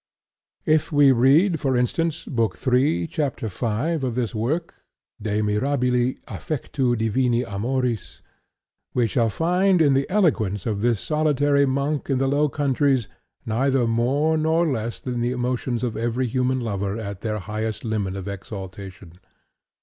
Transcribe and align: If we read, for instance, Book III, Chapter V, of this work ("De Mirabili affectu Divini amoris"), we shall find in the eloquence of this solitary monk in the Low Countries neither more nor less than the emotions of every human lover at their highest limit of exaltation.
If 0.65 0.91
we 0.91 1.11
read, 1.11 1.59
for 1.59 1.77
instance, 1.77 2.25
Book 2.25 2.57
III, 2.67 3.05
Chapter 3.05 3.47
V, 3.47 3.65
of 4.03 4.15
this 4.15 4.33
work 4.33 4.83
("De 5.21 5.43
Mirabili 5.43 6.17
affectu 6.27 6.95
Divini 6.95 7.43
amoris"), 7.45 8.23
we 8.95 9.05
shall 9.05 9.29
find 9.29 9.79
in 9.79 9.93
the 9.93 10.09
eloquence 10.09 10.65
of 10.65 10.81
this 10.81 10.99
solitary 10.99 11.67
monk 11.67 12.09
in 12.09 12.17
the 12.17 12.27
Low 12.27 12.49
Countries 12.49 13.09
neither 13.45 13.85
more 13.85 14.39
nor 14.39 14.65
less 14.67 14.99
than 14.99 15.21
the 15.21 15.33
emotions 15.33 15.83
of 15.83 15.95
every 15.95 16.25
human 16.25 16.59
lover 16.59 16.97
at 16.97 17.21
their 17.21 17.37
highest 17.37 17.85
limit 17.85 18.15
of 18.15 18.27
exaltation. 18.27 19.19